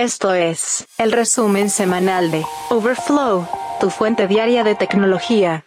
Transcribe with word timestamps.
Esto 0.00 0.32
es 0.32 0.86
el 0.96 1.12
resumen 1.12 1.68
semanal 1.68 2.30
de 2.30 2.42
Overflow, 2.70 3.46
tu 3.80 3.90
fuente 3.90 4.26
diaria 4.26 4.64
de 4.64 4.74
tecnología. 4.74 5.66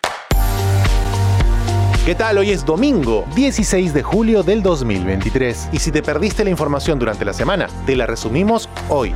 ¿Qué 2.04 2.16
tal? 2.16 2.40
Hoy 2.40 2.50
es 2.50 2.66
domingo, 2.66 3.26
16 3.36 3.94
de 3.94 4.02
julio 4.02 4.42
del 4.42 4.64
2023. 4.64 5.70
Y 5.72 5.78
si 5.78 5.92
te 5.92 6.02
perdiste 6.02 6.44
la 6.44 6.50
información 6.50 6.98
durante 6.98 7.26
la 7.26 7.34
semana, 7.34 7.68
te 7.86 7.96
la 7.96 8.08
resumimos 8.08 8.68
hoy. 8.90 9.14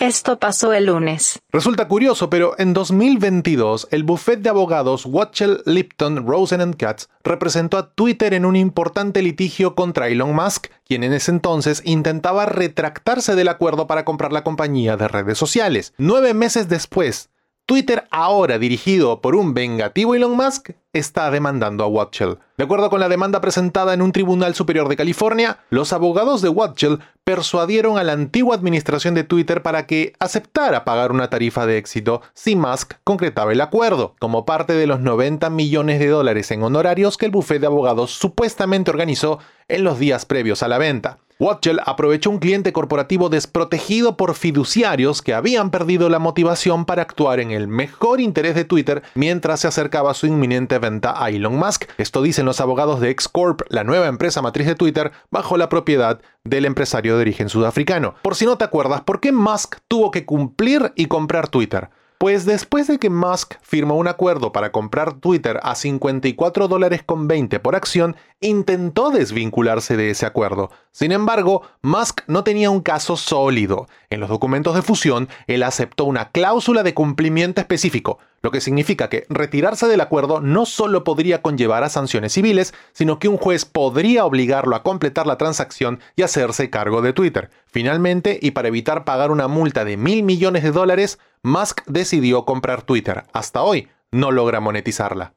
Esto 0.00 0.38
pasó 0.38 0.72
el 0.72 0.86
lunes. 0.86 1.40
Resulta 1.52 1.86
curioso, 1.86 2.30
pero 2.30 2.54
en 2.56 2.72
2022 2.72 3.88
el 3.90 4.02
bufete 4.02 4.44
de 4.44 4.48
abogados 4.48 5.04
Watchell, 5.04 5.62
Lipton, 5.66 6.26
Rosen 6.26 6.72
Katz 6.72 7.08
representó 7.22 7.76
a 7.76 7.92
Twitter 7.92 8.32
en 8.32 8.46
un 8.46 8.56
importante 8.56 9.20
litigio 9.20 9.74
contra 9.74 10.08
Elon 10.08 10.34
Musk, 10.34 10.68
quien 10.86 11.04
en 11.04 11.12
ese 11.12 11.32
entonces 11.32 11.82
intentaba 11.84 12.46
retractarse 12.46 13.34
del 13.34 13.48
acuerdo 13.48 13.86
para 13.86 14.06
comprar 14.06 14.32
la 14.32 14.42
compañía 14.42 14.96
de 14.96 15.06
redes 15.06 15.36
sociales. 15.36 15.92
Nueve 15.98 16.32
meses 16.32 16.70
después, 16.70 17.28
Twitter, 17.70 18.08
ahora 18.10 18.58
dirigido 18.58 19.20
por 19.20 19.36
un 19.36 19.54
vengativo 19.54 20.16
Elon 20.16 20.36
Musk, 20.36 20.70
está 20.92 21.30
demandando 21.30 21.84
a 21.84 21.86
Watchell. 21.86 22.38
De 22.58 22.64
acuerdo 22.64 22.90
con 22.90 22.98
la 22.98 23.08
demanda 23.08 23.40
presentada 23.40 23.94
en 23.94 24.02
un 24.02 24.10
tribunal 24.10 24.56
superior 24.56 24.88
de 24.88 24.96
California, 24.96 25.60
los 25.70 25.92
abogados 25.92 26.42
de 26.42 26.48
Watchell 26.48 26.98
persuadieron 27.22 27.96
a 27.96 28.02
la 28.02 28.12
antigua 28.12 28.56
administración 28.56 29.14
de 29.14 29.22
Twitter 29.22 29.62
para 29.62 29.86
que 29.86 30.14
aceptara 30.18 30.84
pagar 30.84 31.12
una 31.12 31.30
tarifa 31.30 31.64
de 31.64 31.78
éxito 31.78 32.22
si 32.34 32.56
Musk 32.56 32.94
concretaba 33.04 33.52
el 33.52 33.60
acuerdo, 33.60 34.16
como 34.18 34.44
parte 34.44 34.72
de 34.72 34.88
los 34.88 34.98
90 34.98 35.48
millones 35.50 36.00
de 36.00 36.08
dólares 36.08 36.50
en 36.50 36.64
honorarios 36.64 37.16
que 37.16 37.26
el 37.26 37.30
bufete 37.30 37.60
de 37.60 37.66
abogados 37.68 38.10
supuestamente 38.10 38.90
organizó 38.90 39.38
en 39.68 39.84
los 39.84 40.00
días 40.00 40.26
previos 40.26 40.64
a 40.64 40.68
la 40.68 40.78
venta. 40.78 41.18
Watchell 41.40 41.80
aprovechó 41.86 42.28
un 42.28 42.38
cliente 42.38 42.74
corporativo 42.74 43.30
desprotegido 43.30 44.18
por 44.18 44.34
fiduciarios 44.34 45.22
que 45.22 45.32
habían 45.32 45.70
perdido 45.70 46.10
la 46.10 46.18
motivación 46.18 46.84
para 46.84 47.00
actuar 47.00 47.40
en 47.40 47.50
el 47.50 47.66
mejor 47.66 48.20
interés 48.20 48.54
de 48.54 48.66
Twitter 48.66 49.02
mientras 49.14 49.60
se 49.60 49.68
acercaba 49.68 50.12
su 50.12 50.26
inminente 50.26 50.78
venta 50.78 51.14
a 51.16 51.30
Elon 51.30 51.56
Musk. 51.56 51.84
Esto 51.96 52.20
dicen 52.20 52.44
los 52.44 52.60
abogados 52.60 53.00
de 53.00 53.16
Xcorp, 53.18 53.62
la 53.70 53.84
nueva 53.84 54.08
empresa 54.08 54.42
matriz 54.42 54.66
de 54.66 54.74
Twitter, 54.74 55.12
bajo 55.30 55.56
la 55.56 55.70
propiedad 55.70 56.20
del 56.44 56.66
empresario 56.66 57.16
de 57.16 57.22
origen 57.22 57.48
sudafricano. 57.48 58.16
Por 58.20 58.34
si 58.34 58.44
no 58.44 58.58
te 58.58 58.64
acuerdas, 58.64 59.00
¿por 59.00 59.20
qué 59.20 59.32
Musk 59.32 59.76
tuvo 59.88 60.10
que 60.10 60.26
cumplir 60.26 60.92
y 60.94 61.06
comprar 61.06 61.48
Twitter? 61.48 61.88
Pues 62.20 62.44
después 62.44 62.86
de 62.86 62.98
que 62.98 63.08
Musk 63.08 63.54
firmó 63.62 63.96
un 63.96 64.06
acuerdo 64.06 64.52
para 64.52 64.72
comprar 64.72 65.14
Twitter 65.14 65.58
a 65.62 65.74
54 65.74 66.68
dólares 66.68 67.02
con 67.02 67.26
20 67.26 67.60
por 67.60 67.74
acción, 67.74 68.14
intentó 68.40 69.08
desvincularse 69.08 69.96
de 69.96 70.10
ese 70.10 70.26
acuerdo. 70.26 70.70
Sin 70.92 71.12
embargo, 71.12 71.62
Musk 71.80 72.20
no 72.26 72.44
tenía 72.44 72.68
un 72.68 72.82
caso 72.82 73.16
sólido. 73.16 73.86
En 74.10 74.20
los 74.20 74.28
documentos 74.28 74.74
de 74.74 74.82
fusión, 74.82 75.30
él 75.46 75.62
aceptó 75.62 76.04
una 76.04 76.28
cláusula 76.28 76.82
de 76.82 76.92
cumplimiento 76.92 77.62
específico, 77.62 78.18
lo 78.42 78.50
que 78.50 78.60
significa 78.60 79.08
que 79.08 79.24
retirarse 79.28 79.86
del 79.86 80.00
acuerdo 80.00 80.40
no 80.40 80.66
solo 80.66 81.04
podría 81.04 81.40
conllevar 81.40 81.84
a 81.84 81.90
sanciones 81.90 82.32
civiles, 82.32 82.74
sino 82.92 83.18
que 83.18 83.28
un 83.28 83.38
juez 83.38 83.64
podría 83.64 84.26
obligarlo 84.26 84.76
a 84.76 84.82
completar 84.82 85.26
la 85.26 85.38
transacción 85.38 86.00
y 86.16 86.22
hacerse 86.22 86.68
cargo 86.68 87.00
de 87.00 87.14
Twitter. 87.14 87.50
Finalmente, 87.66 88.38
y 88.42 88.50
para 88.50 88.68
evitar 88.68 89.04
pagar 89.04 89.30
una 89.30 89.48
multa 89.48 89.84
de 89.84 89.96
mil 89.96 90.22
millones 90.22 90.62
de 90.62 90.72
dólares, 90.72 91.18
Musk 91.42 91.82
decidió 91.86 92.44
comprar 92.44 92.82
Twitter. 92.82 93.24
Hasta 93.32 93.62
hoy 93.62 93.88
no 94.12 94.30
logra 94.30 94.60
monetizarla. 94.60 95.32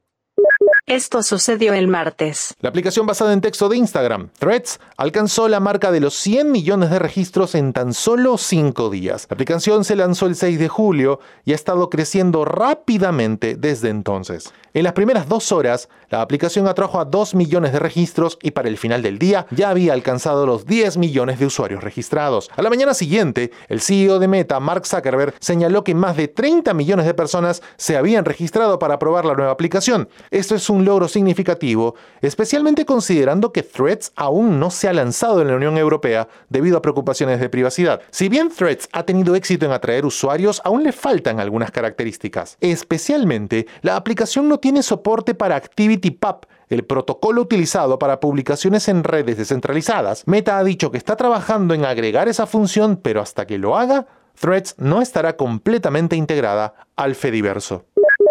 Esto 0.85 1.23
sucedió 1.23 1.73
el 1.73 1.87
martes. 1.87 2.55
La 2.59 2.67
aplicación 2.67 3.07
basada 3.07 3.31
en 3.31 3.39
texto 3.39 3.69
de 3.69 3.77
Instagram, 3.77 4.29
Threads, 4.37 4.81
alcanzó 4.97 5.47
la 5.47 5.61
marca 5.61 5.93
de 5.93 6.01
los 6.01 6.13
100 6.15 6.51
millones 6.51 6.89
de 6.89 6.99
registros 6.99 7.55
en 7.55 7.71
tan 7.71 7.93
solo 7.93 8.37
5 8.37 8.89
días. 8.89 9.27
La 9.29 9.35
aplicación 9.35 9.85
se 9.85 9.95
lanzó 9.95 10.25
el 10.25 10.35
6 10.35 10.59
de 10.59 10.67
julio 10.67 11.21
y 11.45 11.53
ha 11.53 11.55
estado 11.55 11.89
creciendo 11.89 12.43
rápidamente 12.43 13.55
desde 13.55 13.87
entonces. 13.87 14.51
En 14.75 14.81
las 14.81 14.93
primeras 14.93 15.29
dos 15.29 15.51
horas, 15.51 15.87
la 16.09 16.23
aplicación 16.23 16.67
atrajo 16.67 16.99
a 16.99 17.05
2 17.05 17.35
millones 17.35 17.73
de 17.73 17.77
registros 17.77 18.39
y 18.41 18.51
para 18.51 18.69
el 18.69 18.79
final 18.79 19.03
del 19.03 19.19
día 19.19 19.45
ya 19.51 19.69
había 19.69 19.93
alcanzado 19.93 20.47
los 20.47 20.65
10 20.65 20.97
millones 20.97 21.37
de 21.37 21.45
usuarios 21.45 21.83
registrados. 21.83 22.49
A 22.55 22.63
la 22.63 22.71
mañana 22.71 22.95
siguiente, 22.95 23.51
el 23.67 23.81
CEO 23.81 24.17
de 24.17 24.27
Meta, 24.27 24.59
Mark 24.59 24.87
Zuckerberg, 24.87 25.35
señaló 25.39 25.83
que 25.83 25.93
más 25.93 26.17
de 26.17 26.27
30 26.27 26.73
millones 26.73 27.05
de 27.05 27.13
personas 27.13 27.61
se 27.77 27.97
habían 27.97 28.25
registrado 28.25 28.79
para 28.79 28.97
probar 28.97 29.25
la 29.25 29.35
nueva 29.35 29.51
aplicación. 29.51 30.09
Esto 30.31 30.55
es 30.55 30.67
un 30.71 30.85
logro 30.85 31.07
significativo, 31.07 31.93
especialmente 32.23 32.83
considerando 32.83 33.53
que 33.53 33.61
Threads 33.61 34.11
aún 34.15 34.59
no 34.59 34.71
se 34.71 34.87
ha 34.87 34.93
lanzado 34.93 35.43
en 35.43 35.49
la 35.49 35.55
Unión 35.55 35.77
Europea 35.77 36.27
debido 36.49 36.79
a 36.79 36.81
preocupaciones 36.81 37.39
de 37.39 37.49
privacidad. 37.49 38.01
Si 38.09 38.27
bien 38.27 38.49
Threads 38.49 38.89
ha 38.91 39.03
tenido 39.03 39.35
éxito 39.35 39.67
en 39.67 39.71
atraer 39.71 40.03
usuarios, 40.03 40.63
aún 40.65 40.81
le 40.81 40.93
faltan 40.93 41.39
algunas 41.39 41.69
características. 41.69 42.57
Especialmente, 42.59 43.67
la 43.83 43.97
aplicación 43.97 44.49
no 44.49 44.62
tiene 44.63 44.81
soporte 44.81 45.35
para 45.35 45.57
ActivityPub, 45.57 46.45
el 46.69 46.85
protocolo 46.85 47.41
utilizado 47.41 47.99
para 47.99 48.21
publicaciones 48.21 48.87
en 48.87 49.03
redes 49.03 49.35
descentralizadas. 49.35 50.25
Meta 50.25 50.57
ha 50.57 50.63
dicho 50.63 50.89
que 50.89 50.97
está 50.97 51.17
trabajando 51.17 51.73
en 51.73 51.83
agregar 51.83 52.29
esa 52.29 52.47
función, 52.47 52.95
pero 52.95 53.19
hasta 53.19 53.45
que 53.45 53.57
lo 53.57 53.75
haga, 53.75 54.07
Threads 54.39 54.75
no 54.77 55.01
estará 55.01 55.35
completamente 55.35 56.15
integrada 56.15 56.75
al 56.95 57.15
Fediverso. 57.15 57.83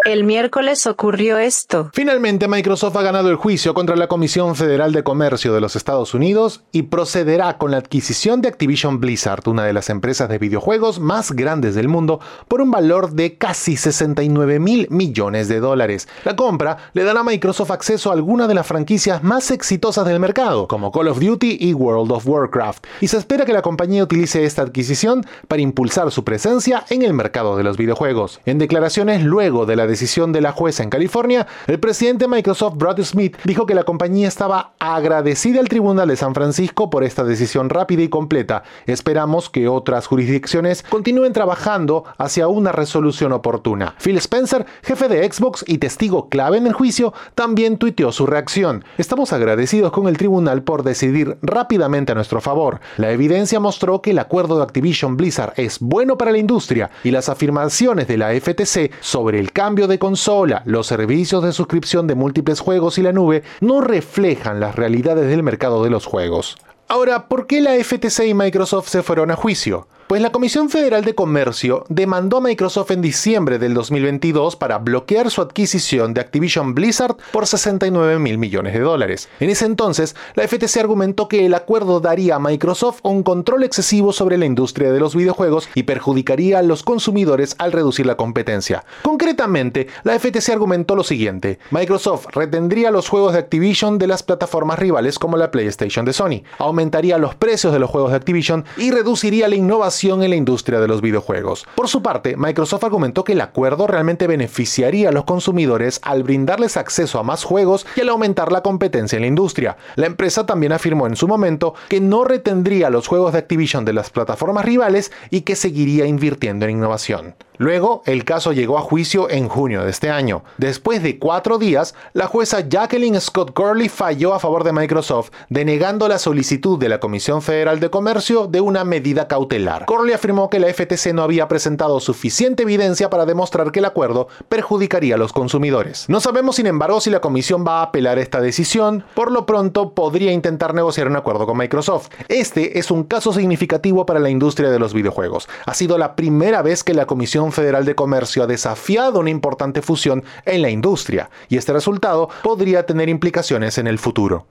El 0.05 0.25
miércoles 0.25 0.85
ocurrió 0.85 1.37
esto. 1.37 1.89
Finalmente, 1.93 2.49
Microsoft 2.49 2.97
ha 2.97 3.01
ganado 3.01 3.29
el 3.29 3.37
juicio 3.37 3.73
contra 3.73 3.95
la 3.95 4.09
Comisión 4.09 4.53
Federal 4.55 4.91
de 4.91 5.01
Comercio 5.01 5.53
de 5.53 5.61
los 5.61 5.77
Estados 5.77 6.13
Unidos 6.13 6.61
y 6.73 6.83
procederá 6.83 7.57
con 7.57 7.71
la 7.71 7.77
adquisición 7.77 8.41
de 8.41 8.49
Activision 8.49 8.99
Blizzard, 8.99 9.47
una 9.47 9.63
de 9.63 9.71
las 9.71 9.89
empresas 9.89 10.27
de 10.27 10.39
videojuegos 10.39 10.99
más 10.99 11.31
grandes 11.31 11.73
del 11.73 11.87
mundo, 11.87 12.19
por 12.49 12.59
un 12.59 12.69
valor 12.69 13.13
de 13.13 13.37
casi 13.37 13.77
69 13.77 14.59
mil 14.59 14.87
millones 14.89 15.47
de 15.47 15.61
dólares. 15.61 16.09
La 16.25 16.35
compra 16.35 16.77
le 16.91 17.05
dará 17.05 17.21
a 17.21 17.23
Microsoft 17.23 17.71
acceso 17.71 18.09
a 18.09 18.13
algunas 18.13 18.49
de 18.49 18.55
las 18.55 18.67
franquicias 18.67 19.23
más 19.23 19.51
exitosas 19.51 20.05
del 20.05 20.19
mercado, 20.19 20.67
como 20.67 20.91
Call 20.91 21.07
of 21.07 21.19
Duty 21.21 21.59
y 21.61 21.73
World 21.73 22.11
of 22.11 22.27
Warcraft, 22.27 22.85
y 22.99 23.07
se 23.07 23.17
espera 23.17 23.45
que 23.45 23.53
la 23.53 23.61
compañía 23.61 24.03
utilice 24.03 24.43
esta 24.43 24.63
adquisición 24.63 25.25
para 25.47 25.61
impulsar 25.61 26.11
su 26.11 26.25
presencia 26.25 26.83
en 26.89 27.03
el 27.03 27.13
mercado 27.13 27.55
de 27.55 27.63
los 27.63 27.77
videojuegos. 27.77 28.41
En 28.45 28.57
declaraciones 28.57 29.23
luego 29.23 29.65
de 29.65 29.77
la 29.77 29.92
decisión 29.93 30.31
de 30.31 30.41
la 30.41 30.51
jueza 30.51 30.81
en 30.81 30.89
California, 30.89 31.45
el 31.67 31.79
presidente 31.79 32.25
de 32.25 32.29
Microsoft, 32.35 32.77
Brad 32.77 32.99
Smith, 33.03 33.37
dijo 33.43 33.67
que 33.67 33.75
la 33.75 33.83
compañía 33.83 34.27
estaba 34.27 34.73
agradecida 34.79 35.59
al 35.59 35.69
Tribunal 35.69 36.07
de 36.07 36.15
San 36.15 36.33
Francisco 36.33 36.89
por 36.89 37.03
esta 37.03 37.23
decisión 37.23 37.69
rápida 37.69 38.01
y 38.01 38.09
completa. 38.09 38.63
Esperamos 38.87 39.51
que 39.51 39.67
otras 39.67 40.07
jurisdicciones 40.07 40.83
continúen 40.89 41.31
trabajando 41.31 42.05
hacia 42.17 42.47
una 42.47 42.71
resolución 42.71 43.33
oportuna. 43.33 43.93
Phil 44.03 44.17
Spencer, 44.17 44.65
jefe 44.81 45.07
de 45.07 45.31
Xbox 45.31 45.63
y 45.67 45.77
testigo 45.77 46.27
clave 46.27 46.57
en 46.57 46.65
el 46.65 46.73
juicio, 46.73 47.13
también 47.35 47.77
tuiteó 47.77 48.11
su 48.11 48.25
reacción. 48.25 48.83
Estamos 48.97 49.31
agradecidos 49.31 49.91
con 49.91 50.07
el 50.07 50.17
tribunal 50.17 50.63
por 50.63 50.81
decidir 50.81 51.37
rápidamente 51.43 52.13
a 52.13 52.15
nuestro 52.15 52.41
favor. 52.41 52.79
La 52.97 53.11
evidencia 53.11 53.59
mostró 53.59 54.01
que 54.01 54.11
el 54.11 54.19
acuerdo 54.19 54.57
de 54.57 54.63
Activision 54.63 55.17
Blizzard 55.17 55.53
es 55.57 55.79
bueno 55.79 56.17
para 56.17 56.31
la 56.31 56.39
industria 56.39 56.89
y 57.03 57.11
las 57.11 57.29
afirmaciones 57.29 58.07
de 58.07 58.17
la 58.17 58.29
FTC 58.29 58.91
sobre 58.99 59.39
el 59.39 59.51
cambio 59.51 59.82
de 59.87 59.99
consola, 59.99 60.63
los 60.65 60.87
servicios 60.87 61.43
de 61.43 61.53
suscripción 61.53 62.07
de 62.07 62.15
múltiples 62.15 62.59
juegos 62.59 62.97
y 62.97 63.01
la 63.01 63.13
nube 63.13 63.43
no 63.61 63.81
reflejan 63.81 64.59
las 64.59 64.75
realidades 64.75 65.27
del 65.27 65.43
mercado 65.43 65.83
de 65.83 65.89
los 65.89 66.05
juegos. 66.05 66.57
Ahora, 66.87 67.27
¿por 67.27 67.47
qué 67.47 67.61
la 67.61 67.73
FTC 67.73 68.27
y 68.27 68.33
Microsoft 68.33 68.87
se 68.89 69.03
fueron 69.03 69.31
a 69.31 69.35
juicio? 69.35 69.87
Pues 70.13 70.21
la 70.21 70.31
Comisión 70.31 70.69
Federal 70.69 71.03
de 71.03 71.15
Comercio 71.15 71.85
demandó 71.89 72.37
a 72.37 72.41
Microsoft 72.41 72.91
en 72.91 73.01
diciembre 73.01 73.57
del 73.57 73.73
2022 73.73 74.55
para 74.57 74.77
bloquear 74.77 75.31
su 75.31 75.41
adquisición 75.41 76.13
de 76.13 76.21
Activision 76.21 76.75
Blizzard 76.75 77.17
por 77.31 77.47
69 77.47 78.19
mil 78.19 78.37
millones 78.37 78.73
de 78.73 78.81
dólares. 78.81 79.27
En 79.39 79.49
ese 79.49 79.65
entonces, 79.65 80.15
la 80.35 80.47
FTC 80.47 80.77
argumentó 80.77 81.27
que 81.27 81.47
el 81.47 81.55
acuerdo 81.55 81.99
daría 81.99 82.35
a 82.35 82.39
Microsoft 82.39 82.99
un 83.01 83.23
control 83.23 83.63
excesivo 83.63 84.13
sobre 84.13 84.37
la 84.37 84.45
industria 84.45 84.91
de 84.91 84.99
los 84.99 85.15
videojuegos 85.15 85.67
y 85.73 85.81
perjudicaría 85.81 86.59
a 86.59 86.61
los 86.61 86.83
consumidores 86.83 87.55
al 87.57 87.71
reducir 87.71 88.05
la 88.05 88.15
competencia. 88.15 88.85
Concretamente, 89.01 89.87
la 90.03 90.19
FTC 90.19 90.49
argumentó 90.49 90.95
lo 90.95 91.03
siguiente: 91.03 91.57
Microsoft 91.71 92.27
retendría 92.35 92.91
los 92.91 93.09
juegos 93.09 93.33
de 93.33 93.39
Activision 93.39 93.97
de 93.97 94.05
las 94.05 94.21
plataformas 94.21 94.77
rivales 94.77 95.17
como 95.17 95.37
la 95.37 95.49
PlayStation 95.49 96.05
de 96.05 96.13
Sony, 96.13 96.43
aumentaría 96.59 97.17
los 97.17 97.33
precios 97.33 97.73
de 97.73 97.79
los 97.79 97.89
juegos 97.89 98.11
de 98.11 98.17
Activision 98.17 98.63
y 98.77 98.91
reduciría 98.91 99.47
la 99.47 99.55
innovación 99.55 100.02
en 100.03 100.29
la 100.29 100.35
industria 100.35 100.81
de 100.81 100.87
los 100.87 101.01
videojuegos. 101.01 101.65
Por 101.75 101.87
su 101.87 102.01
parte, 102.01 102.35
Microsoft 102.35 102.83
argumentó 102.83 103.23
que 103.23 103.31
el 103.31 103.41
acuerdo 103.41 103.87
realmente 103.87 104.27
beneficiaría 104.27 105.09
a 105.09 105.11
los 105.13 105.23
consumidores 105.23 105.99
al 106.03 106.23
brindarles 106.23 106.75
acceso 106.75 107.19
a 107.19 107.23
más 107.23 107.45
juegos 107.45 107.85
y 107.95 108.01
al 108.01 108.09
aumentar 108.09 108.51
la 108.51 108.61
competencia 108.61 109.15
en 109.15 109.21
la 109.21 109.27
industria. 109.27 109.77
La 109.95 110.07
empresa 110.07 110.45
también 110.45 110.73
afirmó 110.73 111.07
en 111.07 111.15
su 111.15 111.27
momento 111.27 111.73
que 111.87 112.01
no 112.01 112.25
retendría 112.25 112.89
los 112.89 113.07
juegos 113.07 113.31
de 113.31 113.39
Activision 113.39 113.85
de 113.85 113.93
las 113.93 114.09
plataformas 114.09 114.65
rivales 114.65 115.11
y 115.29 115.41
que 115.41 115.55
seguiría 115.55 116.05
invirtiendo 116.05 116.65
en 116.65 116.71
innovación. 116.71 117.35
Luego, 117.57 118.01
el 118.05 118.25
caso 118.25 118.51
llegó 118.51 118.77
a 118.77 118.81
juicio 118.81 119.29
en 119.29 119.47
junio 119.47 119.83
de 119.83 119.91
este 119.91 120.09
año. 120.09 120.43
Después 120.57 121.03
de 121.03 121.19
cuatro 121.19 121.59
días, 121.59 121.93
la 122.13 122.25
jueza 122.25 122.67
Jacqueline 122.67 123.21
Scott 123.21 123.55
Gurley 123.55 123.89
falló 123.89 124.33
a 124.33 124.39
favor 124.39 124.63
de 124.63 124.73
Microsoft, 124.73 125.29
denegando 125.49 126.07
la 126.07 126.17
solicitud 126.17 126.79
de 126.79 126.89
la 126.89 126.99
Comisión 126.99 127.41
Federal 127.41 127.79
de 127.79 127.91
Comercio 127.91 128.47
de 128.47 128.59
una 128.59 128.83
medida 128.83 129.27
cautelar. 129.27 129.85
Gurley 129.93 130.15
afirmó 130.15 130.49
que 130.49 130.59
la 130.59 130.73
FTC 130.73 131.13
no 131.13 131.21
había 131.21 131.47
presentado 131.47 131.99
suficiente 131.99 132.63
evidencia 132.63 133.11
para 133.11 133.27
demostrar 133.27 133.71
que 133.71 133.77
el 133.77 133.85
acuerdo 133.85 134.27
perjudicaría 134.49 135.13
a 135.13 135.17
los 135.19 135.33
consumidores. 135.33 136.09
No 136.09 136.19
sabemos, 136.19 136.55
sin 136.55 136.65
embargo, 136.65 136.99
si 136.99 137.11
la 137.11 137.19
Comisión 137.19 137.63
va 137.63 137.81
a 137.81 137.83
apelar 137.83 138.17
esta 138.17 138.41
decisión. 138.41 139.03
Por 139.13 139.31
lo 139.31 139.45
pronto, 139.45 139.93
podría 139.93 140.31
intentar 140.31 140.73
negociar 140.73 141.07
un 141.07 141.15
acuerdo 141.15 141.45
con 141.45 141.59
Microsoft. 141.59 142.09
Este 142.27 142.79
es 142.79 142.89
un 142.89 143.03
caso 143.03 143.33
significativo 143.33 144.03
para 144.07 144.19
la 144.19 144.31
industria 144.31 144.71
de 144.71 144.79
los 144.79 144.95
videojuegos. 144.95 145.47
Ha 145.67 145.75
sido 145.75 145.99
la 145.99 146.15
primera 146.15 146.63
vez 146.63 146.83
que 146.83 146.95
la 146.95 147.05
Comisión 147.05 147.51
Federal 147.51 147.85
de 147.85 147.93
Comercio 147.93 148.41
ha 148.41 148.47
desafiado 148.47 149.19
una 149.19 149.29
importante 149.29 149.83
fusión 149.83 150.23
en 150.45 150.63
la 150.63 150.71
industria, 150.71 151.29
y 151.49 151.57
este 151.57 151.71
resultado 151.71 152.29
podría 152.41 152.87
tener 152.87 153.09
implicaciones 153.09 153.77
en 153.77 153.85
el 153.85 153.99
futuro. 153.99 154.47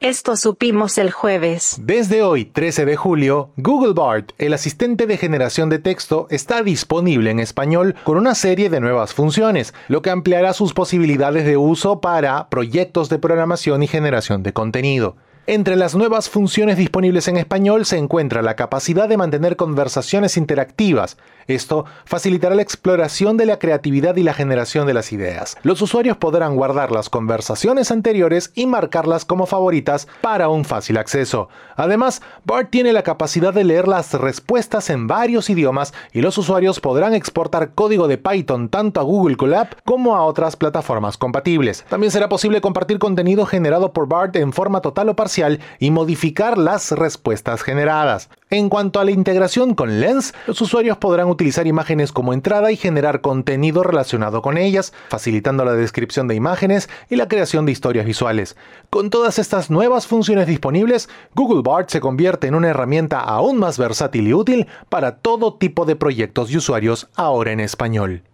Esto 0.00 0.34
supimos 0.36 0.96
el 0.96 1.10
jueves. 1.10 1.76
Desde 1.78 2.22
hoy, 2.22 2.46
13 2.46 2.86
de 2.86 2.96
julio, 2.96 3.50
Google 3.58 3.92
Bart, 3.92 4.32
el 4.38 4.54
asistente 4.54 5.06
de 5.06 5.18
generación 5.18 5.68
de 5.68 5.78
texto, 5.78 6.26
está 6.30 6.62
disponible 6.62 7.30
en 7.30 7.38
español 7.38 7.94
con 8.02 8.16
una 8.16 8.34
serie 8.34 8.70
de 8.70 8.80
nuevas 8.80 9.12
funciones, 9.12 9.74
lo 9.88 10.00
que 10.00 10.08
ampliará 10.08 10.54
sus 10.54 10.72
posibilidades 10.72 11.44
de 11.44 11.58
uso 11.58 12.00
para 12.00 12.48
proyectos 12.48 13.10
de 13.10 13.18
programación 13.18 13.82
y 13.82 13.88
generación 13.88 14.42
de 14.42 14.54
contenido. 14.54 15.16
Entre 15.46 15.74
las 15.74 15.94
nuevas 15.94 16.28
funciones 16.28 16.76
disponibles 16.76 17.26
en 17.26 17.38
español 17.38 17.86
se 17.86 17.96
encuentra 17.96 18.42
la 18.42 18.56
capacidad 18.56 19.08
de 19.08 19.16
mantener 19.16 19.56
conversaciones 19.56 20.36
interactivas. 20.36 21.16
Esto 21.46 21.86
facilitará 22.04 22.54
la 22.54 22.62
exploración 22.62 23.38
de 23.38 23.46
la 23.46 23.58
creatividad 23.58 24.14
y 24.16 24.22
la 24.22 24.34
generación 24.34 24.86
de 24.86 24.94
las 24.94 25.12
ideas. 25.12 25.56
Los 25.62 25.80
usuarios 25.80 26.18
podrán 26.18 26.54
guardar 26.54 26.92
las 26.92 27.08
conversaciones 27.08 27.90
anteriores 27.90 28.52
y 28.54 28.66
marcarlas 28.66 29.24
como 29.24 29.46
favoritas 29.46 30.06
para 30.20 30.48
un 30.50 30.64
fácil 30.64 30.98
acceso. 30.98 31.48
Además, 31.74 32.20
BART 32.44 32.70
tiene 32.70 32.92
la 32.92 33.02
capacidad 33.02 33.54
de 33.54 33.64
leer 33.64 33.88
las 33.88 34.12
respuestas 34.12 34.90
en 34.90 35.06
varios 35.06 35.48
idiomas 35.48 35.94
y 36.12 36.20
los 36.20 36.36
usuarios 36.36 36.80
podrán 36.80 37.14
exportar 37.14 37.70
código 37.74 38.06
de 38.06 38.18
Python 38.18 38.68
tanto 38.68 39.00
a 39.00 39.04
Google 39.04 39.36
Colab 39.36 39.68
como 39.84 40.14
a 40.14 40.22
otras 40.22 40.54
plataformas 40.54 41.16
compatibles. 41.16 41.84
También 41.88 42.12
será 42.12 42.28
posible 42.28 42.60
compartir 42.60 42.98
contenido 42.98 43.46
generado 43.46 43.92
por 43.92 44.06
BART 44.06 44.36
en 44.36 44.52
forma 44.52 44.82
total 44.82 45.08
o 45.08 45.16
parcial 45.16 45.29
y 45.78 45.90
modificar 45.90 46.58
las 46.58 46.92
respuestas 46.92 47.62
generadas. 47.62 48.28
En 48.50 48.68
cuanto 48.68 48.98
a 48.98 49.04
la 49.04 49.12
integración 49.12 49.74
con 49.74 50.00
Lens, 50.00 50.34
los 50.46 50.60
usuarios 50.60 50.96
podrán 50.96 51.28
utilizar 51.28 51.68
imágenes 51.68 52.10
como 52.10 52.32
entrada 52.32 52.72
y 52.72 52.76
generar 52.76 53.20
contenido 53.20 53.84
relacionado 53.84 54.42
con 54.42 54.58
ellas, 54.58 54.92
facilitando 55.08 55.64
la 55.64 55.74
descripción 55.74 56.26
de 56.26 56.34
imágenes 56.34 56.88
y 57.08 57.16
la 57.16 57.28
creación 57.28 57.64
de 57.64 57.72
historias 57.72 58.06
visuales. 58.06 58.56
Con 58.90 59.10
todas 59.10 59.38
estas 59.38 59.70
nuevas 59.70 60.08
funciones 60.08 60.48
disponibles, 60.48 61.08
Google 61.34 61.62
Bart 61.62 61.90
se 61.90 62.00
convierte 62.00 62.48
en 62.48 62.56
una 62.56 62.70
herramienta 62.70 63.20
aún 63.20 63.58
más 63.58 63.78
versátil 63.78 64.26
y 64.26 64.34
útil 64.34 64.66
para 64.88 65.18
todo 65.18 65.54
tipo 65.54 65.84
de 65.84 65.94
proyectos 65.94 66.50
y 66.50 66.56
usuarios 66.56 67.08
ahora 67.14 67.52
en 67.52 67.60
español. 67.60 68.24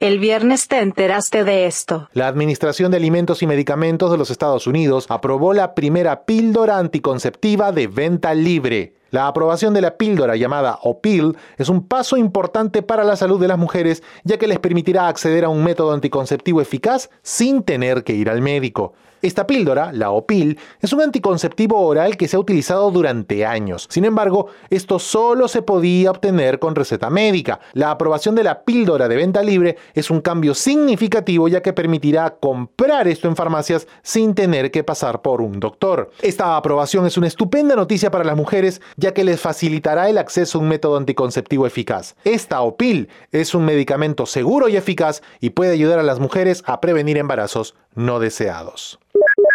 El 0.00 0.18
viernes 0.18 0.66
te 0.66 0.80
enteraste 0.80 1.44
de 1.44 1.66
esto. 1.66 2.08
La 2.14 2.26
Administración 2.26 2.90
de 2.90 2.96
Alimentos 2.96 3.42
y 3.42 3.46
Medicamentos 3.46 4.10
de 4.10 4.16
los 4.16 4.30
Estados 4.30 4.66
Unidos 4.66 5.04
aprobó 5.10 5.52
la 5.52 5.74
primera 5.74 6.24
píldora 6.24 6.78
anticonceptiva 6.78 7.70
de 7.70 7.86
venta 7.86 8.32
libre. 8.32 8.94
La 9.10 9.26
aprobación 9.26 9.74
de 9.74 9.82
la 9.82 9.98
píldora 9.98 10.36
llamada 10.36 10.78
OPIL 10.84 11.36
es 11.58 11.68
un 11.68 11.86
paso 11.86 12.16
importante 12.16 12.80
para 12.80 13.04
la 13.04 13.14
salud 13.14 13.38
de 13.38 13.48
las 13.48 13.58
mujeres 13.58 14.02
ya 14.24 14.38
que 14.38 14.48
les 14.48 14.58
permitirá 14.58 15.06
acceder 15.06 15.44
a 15.44 15.50
un 15.50 15.62
método 15.62 15.92
anticonceptivo 15.92 16.62
eficaz 16.62 17.10
sin 17.22 17.62
tener 17.62 18.02
que 18.02 18.14
ir 18.14 18.30
al 18.30 18.40
médico. 18.40 18.94
Esta 19.22 19.46
píldora, 19.46 19.92
la 19.92 20.10
OPIL, 20.10 20.58
es 20.80 20.94
un 20.94 21.02
anticonceptivo 21.02 21.78
oral 21.78 22.16
que 22.16 22.26
se 22.26 22.36
ha 22.36 22.40
utilizado 22.40 22.90
durante 22.90 23.44
años. 23.44 23.86
Sin 23.90 24.06
embargo, 24.06 24.46
esto 24.70 24.98
solo 24.98 25.46
se 25.46 25.60
podía 25.60 26.10
obtener 26.10 26.58
con 26.58 26.74
receta 26.74 27.10
médica. 27.10 27.60
La 27.74 27.90
aprobación 27.90 28.34
de 28.34 28.44
la 28.44 28.62
píldora 28.62 29.08
de 29.08 29.16
venta 29.16 29.42
libre 29.42 29.76
es 29.92 30.10
un 30.10 30.22
cambio 30.22 30.54
significativo 30.54 31.48
ya 31.48 31.60
que 31.60 31.74
permitirá 31.74 32.30
comprar 32.30 33.08
esto 33.08 33.28
en 33.28 33.36
farmacias 33.36 33.86
sin 34.02 34.34
tener 34.34 34.70
que 34.70 34.84
pasar 34.84 35.20
por 35.20 35.42
un 35.42 35.60
doctor. 35.60 36.10
Esta 36.22 36.56
aprobación 36.56 37.04
es 37.04 37.18
una 37.18 37.26
estupenda 37.26 37.76
noticia 37.76 38.10
para 38.10 38.24
las 38.24 38.36
mujeres 38.36 38.80
ya 38.96 39.12
que 39.12 39.24
les 39.24 39.40
facilitará 39.40 40.08
el 40.08 40.16
acceso 40.16 40.56
a 40.56 40.62
un 40.62 40.68
método 40.68 40.96
anticonceptivo 40.96 41.66
eficaz. 41.66 42.16
Esta 42.24 42.62
OPIL 42.62 43.08
es 43.32 43.54
un 43.54 43.66
medicamento 43.66 44.24
seguro 44.24 44.68
y 44.68 44.76
eficaz 44.76 45.22
y 45.40 45.50
puede 45.50 45.72
ayudar 45.72 45.98
a 45.98 46.04
las 46.04 46.20
mujeres 46.20 46.62
a 46.66 46.80
prevenir 46.80 47.18
embarazos 47.18 47.74
no 47.94 48.20
deseados. 48.20 48.98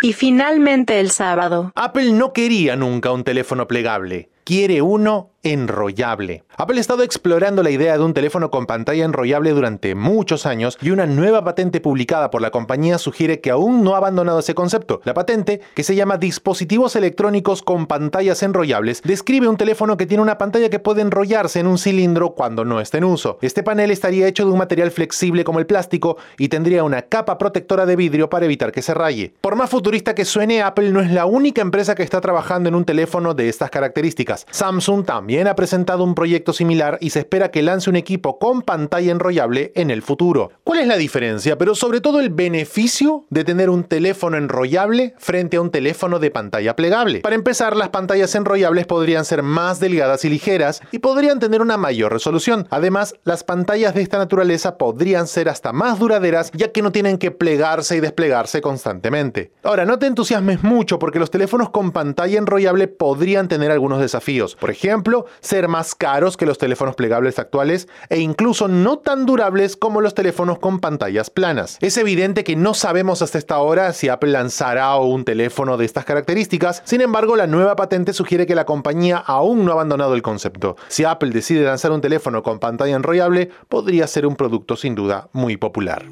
Y 0.05 0.13
finalmente 0.13 0.99
el 0.99 1.09
sábado. 1.09 1.71
Apple 1.73 2.11
no 2.11 2.31
quería 2.31 2.75
nunca 2.75 3.11
un 3.11 3.23
teléfono 3.23 3.67
plegable. 3.67 4.29
Quiere 4.43 4.83
uno 4.83 5.31
enrollable. 5.45 6.43
Apple 6.57 6.77
ha 6.77 6.81
estado 6.81 7.03
explorando 7.03 7.61
la 7.61 7.69
idea 7.69 7.97
de 7.97 8.03
un 8.03 8.13
teléfono 8.13 8.49
con 8.49 8.65
pantalla 8.65 9.05
enrollable 9.05 9.51
durante 9.51 9.93
muchos 9.93 10.45
años 10.45 10.77
y 10.81 10.89
una 10.89 11.05
nueva 11.05 11.43
patente 11.43 11.81
publicada 11.81 12.31
por 12.31 12.41
la 12.41 12.49
compañía 12.49 12.97
sugiere 12.97 13.41
que 13.41 13.51
aún 13.51 13.83
no 13.83 13.93
ha 13.93 13.97
abandonado 13.97 14.39
ese 14.39 14.55
concepto. 14.55 15.01
La 15.03 15.13
patente, 15.13 15.61
que 15.75 15.83
se 15.83 15.95
llama 15.95 16.17
Dispositivos 16.17 16.95
electrónicos 16.95 17.61
con 17.61 17.85
pantallas 17.85 18.41
enrollables, 18.41 19.03
describe 19.03 19.47
un 19.47 19.57
teléfono 19.57 19.97
que 19.97 20.07
tiene 20.07 20.23
una 20.23 20.39
pantalla 20.39 20.69
que 20.69 20.79
puede 20.79 21.01
enrollarse 21.01 21.59
en 21.59 21.67
un 21.67 21.77
cilindro 21.77 22.31
cuando 22.31 22.65
no 22.65 22.81
está 22.81 22.97
en 22.97 23.03
uso. 23.03 23.37
Este 23.41 23.61
panel 23.61 23.91
estaría 23.91 24.27
hecho 24.27 24.45
de 24.45 24.51
un 24.51 24.57
material 24.57 24.89
flexible 24.89 25.43
como 25.43 25.59
el 25.59 25.67
plástico 25.67 26.17
y 26.39 26.49
tendría 26.49 26.83
una 26.83 27.03
capa 27.03 27.37
protectora 27.37 27.85
de 27.85 27.95
vidrio 27.95 28.31
para 28.31 28.45
evitar 28.45 28.71
que 28.71 28.81
se 28.81 28.95
raye. 28.95 29.33
Por 29.41 29.55
más 29.55 29.69
futurista 29.69 30.15
que 30.15 30.25
suene, 30.25 30.63
Apple 30.63 30.89
no 30.89 31.01
es 31.01 31.11
la 31.11 31.27
única 31.27 31.61
empresa 31.61 31.93
que 31.93 32.03
está 32.03 32.19
trabajando 32.19 32.69
en 32.69 32.75
un 32.75 32.85
teléfono 32.85 33.35
de 33.35 33.47
estas 33.47 33.69
características. 33.69 34.47
Samsung 34.49 35.05
también 35.05 35.34
ha 35.43 35.55
presentado 35.55 36.03
un 36.03 36.15
proyecto 36.15 36.53
similar 36.53 36.97
y 37.01 37.09
se 37.09 37.19
espera 37.19 37.51
que 37.51 37.61
lance 37.61 37.89
un 37.89 37.95
equipo 37.95 38.39
con 38.39 38.61
pantalla 38.61 39.11
enrollable 39.11 39.71
en 39.75 39.91
el 39.91 40.01
futuro. 40.01 40.51
¿Cuál 40.63 40.79
es 40.79 40.87
la 40.87 40.95
diferencia? 40.95 41.57
Pero 41.57 41.75
sobre 41.75 42.01
todo 42.01 42.21
el 42.21 42.29
beneficio 42.29 43.25
de 43.29 43.43
tener 43.43 43.69
un 43.69 43.83
teléfono 43.83 44.37
enrollable 44.37 45.13
frente 45.17 45.57
a 45.57 45.61
un 45.61 45.71
teléfono 45.71 46.19
de 46.19 46.31
pantalla 46.31 46.75
plegable. 46.75 47.19
Para 47.19 47.35
empezar, 47.35 47.75
las 47.75 47.89
pantallas 47.89 48.33
enrollables 48.35 48.85
podrían 48.85 49.25
ser 49.25 49.43
más 49.43 49.79
delgadas 49.79 50.23
y 50.25 50.29
ligeras 50.29 50.81
y 50.91 50.99
podrían 50.99 51.39
tener 51.39 51.61
una 51.61 51.77
mayor 51.77 52.13
resolución. 52.13 52.67
Además, 52.69 53.15
las 53.25 53.43
pantallas 53.43 53.93
de 53.93 54.01
esta 54.01 54.17
naturaleza 54.17 54.77
podrían 54.77 55.27
ser 55.27 55.49
hasta 55.49 55.73
más 55.73 55.99
duraderas 55.99 56.51
ya 56.53 56.71
que 56.71 56.81
no 56.81 56.91
tienen 56.91 57.17
que 57.17 57.31
plegarse 57.31 57.97
y 57.97 57.99
desplegarse 57.99 58.61
constantemente. 58.61 59.51
Ahora, 59.63 59.85
no 59.85 59.99
te 59.99 60.07
entusiasmes 60.07 60.63
mucho 60.63 60.97
porque 60.97 61.19
los 61.19 61.31
teléfonos 61.31 61.69
con 61.69 61.91
pantalla 61.91 62.37
enrollable 62.37 62.87
podrían 62.87 63.47
tener 63.47 63.71
algunos 63.71 63.99
desafíos. 63.99 64.55
Por 64.55 64.69
ejemplo, 64.69 65.24
ser 65.41 65.67
más 65.67 65.95
caros 65.95 66.37
que 66.37 66.45
los 66.45 66.57
teléfonos 66.57 66.95
plegables 66.95 67.39
actuales 67.39 67.87
e 68.09 68.19
incluso 68.19 68.67
no 68.67 68.99
tan 68.99 69.25
durables 69.25 69.75
como 69.75 70.01
los 70.01 70.13
teléfonos 70.13 70.59
con 70.59 70.79
pantallas 70.79 71.29
planas. 71.29 71.77
Es 71.81 71.97
evidente 71.97 72.43
que 72.43 72.55
no 72.55 72.73
sabemos 72.73 73.21
hasta 73.21 73.37
esta 73.37 73.59
hora 73.59 73.93
si 73.93 74.09
Apple 74.09 74.31
lanzará 74.31 74.95
un 74.95 75.25
teléfono 75.25 75.77
de 75.77 75.85
estas 75.85 76.05
características, 76.05 76.81
sin 76.85 77.01
embargo 77.01 77.35
la 77.35 77.47
nueva 77.47 77.75
patente 77.75 78.13
sugiere 78.13 78.45
que 78.45 78.55
la 78.55 78.65
compañía 78.65 79.17
aún 79.17 79.65
no 79.65 79.71
ha 79.71 79.75
abandonado 79.75 80.15
el 80.15 80.21
concepto. 80.21 80.75
Si 80.87 81.03
Apple 81.03 81.31
decide 81.31 81.65
lanzar 81.65 81.91
un 81.91 82.01
teléfono 82.01 82.43
con 82.43 82.59
pantalla 82.59 82.95
enrollable, 82.95 83.49
podría 83.69 84.07
ser 84.07 84.25
un 84.25 84.35
producto 84.35 84.75
sin 84.75 84.95
duda 84.95 85.29
muy 85.33 85.57
popular. 85.57 86.05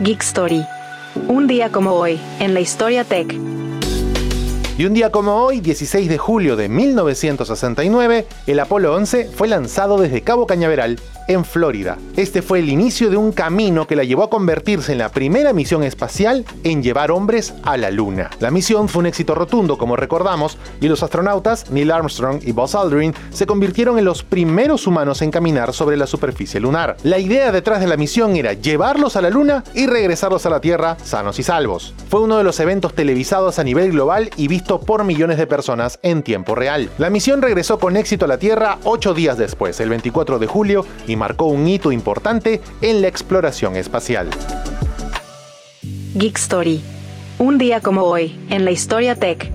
Geek 0.00 0.22
Story. 0.22 0.64
Un 1.26 1.46
día 1.46 1.72
como 1.72 1.92
hoy, 1.92 2.20
en 2.38 2.54
la 2.54 2.60
historia 2.60 3.04
tech. 3.04 3.57
Y 4.78 4.84
un 4.86 4.94
día 4.94 5.10
como 5.10 5.42
hoy, 5.42 5.60
16 5.60 6.08
de 6.08 6.18
julio 6.18 6.54
de 6.54 6.68
1969, 6.68 8.28
el 8.46 8.60
Apolo 8.60 8.94
11 8.94 9.24
fue 9.24 9.48
lanzado 9.48 9.98
desde 9.98 10.22
Cabo 10.22 10.46
Cañaveral 10.46 11.00
en 11.28 11.44
Florida. 11.44 11.98
Este 12.16 12.42
fue 12.42 12.58
el 12.58 12.68
inicio 12.68 13.10
de 13.10 13.16
un 13.16 13.32
camino 13.32 13.86
que 13.86 13.94
la 13.94 14.04
llevó 14.04 14.24
a 14.24 14.30
convertirse 14.30 14.92
en 14.92 14.98
la 14.98 15.10
primera 15.10 15.52
misión 15.52 15.84
espacial 15.84 16.44
en 16.64 16.82
llevar 16.82 17.10
hombres 17.10 17.54
a 17.62 17.76
la 17.76 17.90
Luna. 17.90 18.30
La 18.40 18.50
misión 18.50 18.88
fue 18.88 19.00
un 19.00 19.06
éxito 19.06 19.34
rotundo, 19.34 19.78
como 19.78 19.94
recordamos, 19.94 20.58
y 20.80 20.88
los 20.88 21.02
astronautas 21.02 21.70
Neil 21.70 21.92
Armstrong 21.92 22.40
y 22.42 22.52
Buzz 22.52 22.74
Aldrin 22.74 23.14
se 23.30 23.46
convirtieron 23.46 23.98
en 23.98 24.04
los 24.04 24.22
primeros 24.22 24.86
humanos 24.86 25.22
en 25.22 25.30
caminar 25.30 25.72
sobre 25.72 25.96
la 25.96 26.06
superficie 26.06 26.60
lunar. 26.60 26.96
La 27.02 27.18
idea 27.18 27.52
detrás 27.52 27.80
de 27.80 27.86
la 27.86 27.96
misión 27.96 28.34
era 28.36 28.54
llevarlos 28.54 29.16
a 29.16 29.22
la 29.22 29.30
Luna 29.30 29.64
y 29.74 29.86
regresarlos 29.86 30.46
a 30.46 30.50
la 30.50 30.60
Tierra 30.60 30.96
sanos 31.04 31.38
y 31.38 31.42
salvos. 31.42 31.94
Fue 32.10 32.20
uno 32.20 32.38
de 32.38 32.44
los 32.44 32.58
eventos 32.60 32.94
televisados 32.94 33.58
a 33.58 33.64
nivel 33.64 33.92
global 33.92 34.30
y 34.36 34.48
visto 34.48 34.80
por 34.80 35.04
millones 35.04 35.36
de 35.36 35.46
personas 35.46 35.98
en 36.02 36.22
tiempo 36.22 36.54
real. 36.54 36.88
La 36.98 37.10
misión 37.10 37.42
regresó 37.42 37.78
con 37.78 37.96
éxito 37.96 38.24
a 38.24 38.28
la 38.28 38.38
Tierra 38.38 38.78
ocho 38.84 39.12
días 39.12 39.36
después, 39.36 39.78
el 39.80 39.90
24 39.90 40.38
de 40.38 40.46
julio, 40.46 40.86
y 41.06 41.17
marcó 41.18 41.44
un 41.46 41.68
hito 41.68 41.92
importante 41.92 42.62
en 42.80 43.02
la 43.02 43.08
exploración 43.08 43.76
espacial. 43.76 44.30
Geek 46.14 46.38
Story. 46.38 46.80
Un 47.38 47.58
día 47.58 47.80
como 47.80 48.02
hoy, 48.02 48.38
en 48.48 48.64
la 48.64 48.70
historia 48.70 49.14
tech. 49.14 49.52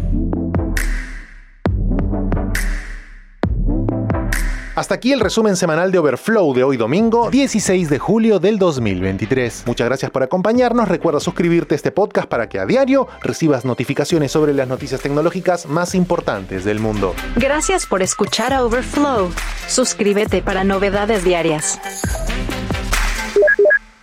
Hasta 4.76 4.96
aquí 4.96 5.14
el 5.14 5.20
resumen 5.20 5.56
semanal 5.56 5.92
de 5.92 6.00
Overflow 6.00 6.52
de 6.56 6.64
hoy 6.64 6.78
domingo, 6.78 7.30
16 7.30 7.92
de 7.92 8.00
julio 8.00 8.40
del 8.40 8.58
2023. 8.58 9.66
Muchas 9.68 9.86
gracias 9.86 10.10
por 10.10 10.24
acompañarnos. 10.24 10.88
Recuerda 10.88 11.20
suscribirte 11.20 11.76
a 11.76 11.78
este 11.78 11.92
podcast 11.92 12.28
para 12.28 12.50
que 12.50 12.58
a 12.58 12.66
diario 12.66 13.08
recibas 13.22 13.66
notificaciones 13.66 14.32
sobre 14.32 14.52
las 14.52 14.68
noticias 14.68 15.00
tecnológicas 15.00 15.68
más 15.68 15.94
importantes 15.94 16.66
del 16.66 16.80
mundo. 16.80 17.14
Gracias 17.36 17.86
por 17.86 18.02
escuchar 18.02 18.52
a 18.52 18.64
Overflow. 18.64 19.30
Suscríbete 19.68 20.42
para 20.42 20.64
novedades 20.64 21.24
diarias. 21.24 21.80